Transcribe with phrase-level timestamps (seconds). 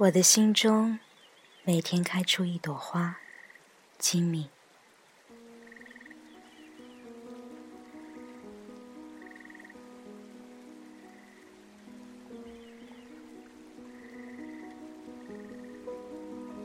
[0.00, 0.96] 我的心中
[1.64, 3.16] 每天开出一朵花，
[3.98, 4.48] 金米。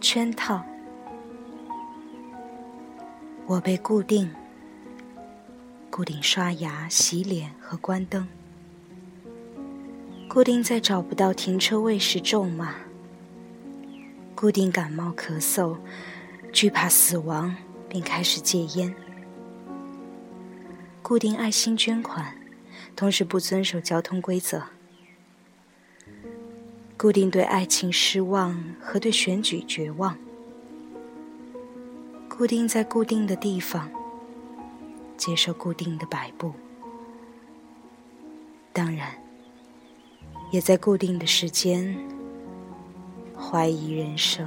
[0.00, 0.64] 圈套，
[3.44, 4.34] 我被固定，
[5.90, 8.26] 固定刷牙、洗脸和关灯，
[10.30, 12.74] 固定在找不到停车位时咒骂，
[14.40, 15.76] 固定感冒咳嗽，
[16.52, 17.56] 惧怕死亡
[17.88, 18.94] 并开始戒烟，
[21.02, 22.36] 固定爱心捐款，
[22.94, 24.62] 同时不遵守交通规则。
[26.96, 30.16] 固定对爱情失望和对选举绝望，
[32.28, 33.90] 固定在固定的地方
[35.16, 36.52] 接受固定的摆布，
[38.72, 39.20] 当然，
[40.52, 41.98] 也在固定的时间
[43.38, 44.46] 怀疑人生。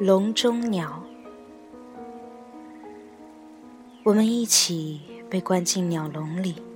[0.00, 1.02] 笼中鸟，
[4.04, 6.67] 我们一起被关进鸟笼里。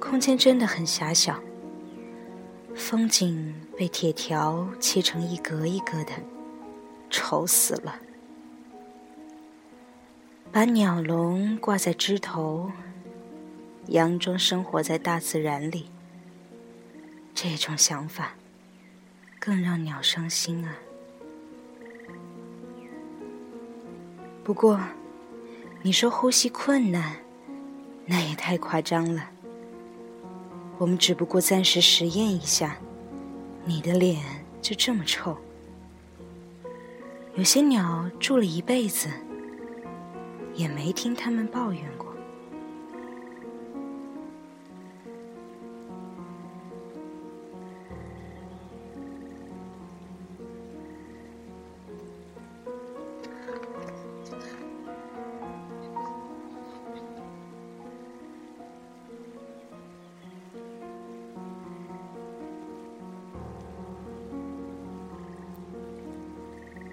[0.00, 1.38] 空间真的很狭小，
[2.74, 6.12] 风景被铁条切成一格一格的，
[7.10, 8.00] 丑死了。
[10.50, 12.72] 把鸟笼挂在枝头，
[13.88, 15.90] 佯装生活在大自然里。
[17.34, 18.34] 这种想法
[19.38, 20.74] 更让鸟伤心啊。
[24.42, 24.80] 不过，
[25.82, 27.16] 你说呼吸困难，
[28.06, 29.30] 那也太夸张了。
[30.78, 32.78] 我们只不过暂时实验一下，
[33.64, 34.22] 你的脸
[34.62, 35.36] 就这么臭。
[37.34, 39.08] 有些鸟住了一辈子，
[40.54, 42.07] 也没听他们抱怨过。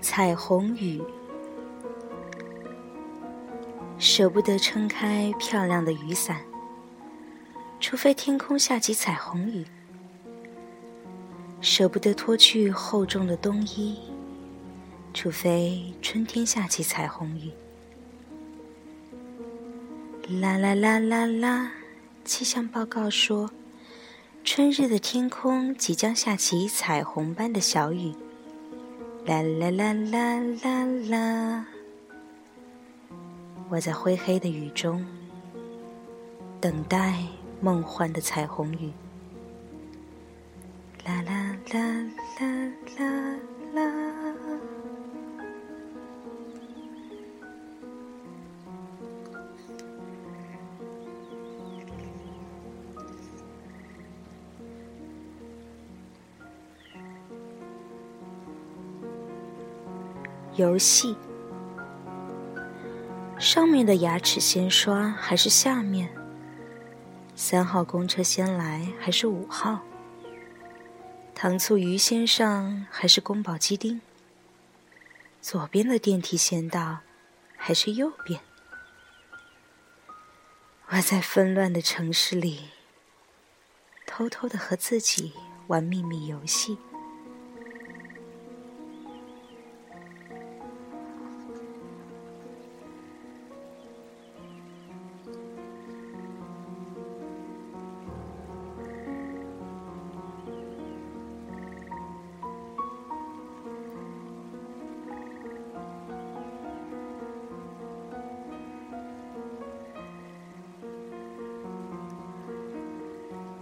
[0.08, 1.02] 彩虹雨，
[3.98, 6.42] 舍不得撑开漂亮的雨伞，
[7.80, 9.66] 除非天空下起彩虹雨；
[11.60, 13.98] 舍不得脱去厚重的冬衣，
[15.12, 17.52] 除非春天下起彩虹雨。
[20.40, 21.72] 啦啦啦啦啦！
[22.24, 23.50] 气象报告说，
[24.44, 28.14] 春日的天空即将下起彩虹般的小雨。
[29.26, 31.66] 啦啦啦啦啦啦！
[33.70, 35.04] 我在灰黑的雨中
[36.62, 37.24] 等待
[37.60, 38.94] 梦幻的彩虹雨。
[41.04, 41.80] 啦啦啦
[42.40, 43.40] 啦啦
[43.74, 44.75] 啦！
[60.56, 61.18] 游戏，
[63.38, 66.10] 上面的牙齿先刷还是下面？
[67.36, 69.82] 三号公车先来还是五号？
[71.34, 74.00] 糖醋鱼先上还是宫保鸡丁？
[75.42, 77.00] 左边的电梯先到
[77.58, 78.40] 还是右边？
[80.88, 82.70] 我在纷乱的城市里，
[84.06, 85.34] 偷偷的和自己
[85.68, 86.78] 玩秘密游戏。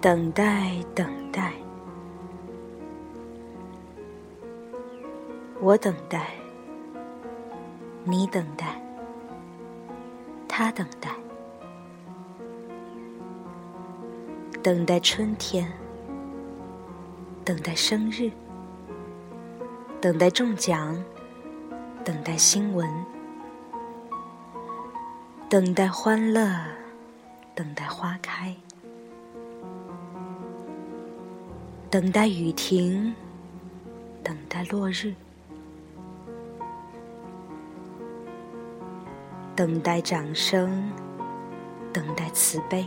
[0.03, 1.53] 等待，等待，
[5.61, 6.31] 我等待，
[8.03, 8.81] 你等待，
[10.45, 11.09] 他等待，
[14.61, 15.71] 等待春天，
[17.45, 18.29] 等待生日，
[20.01, 21.01] 等待中奖，
[22.03, 22.89] 等待新闻，
[25.49, 26.45] 等待欢乐，
[27.55, 28.53] 等待花开。
[31.93, 33.13] 等待雨停，
[34.23, 35.13] 等待落日，
[39.55, 40.91] 等待掌声，
[41.93, 42.83] 等待慈悲，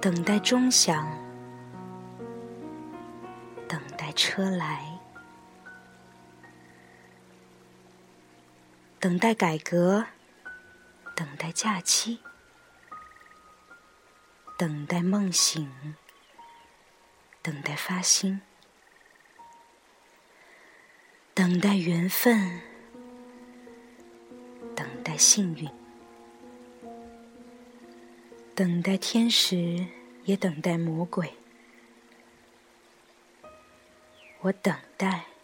[0.00, 1.04] 等待钟响，
[3.66, 5.00] 等待车来，
[9.00, 10.06] 等待改革，
[11.16, 12.20] 等待假期。
[14.58, 15.94] 等待梦醒，
[17.42, 18.40] 等待发心，
[21.34, 22.62] 等待缘分，
[24.74, 25.70] 等待幸运，
[28.54, 29.86] 等待天使，
[30.24, 31.34] 也等待魔鬼。
[34.40, 35.35] 我等待。